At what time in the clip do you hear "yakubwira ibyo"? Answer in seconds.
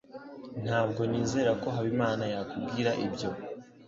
2.33-3.29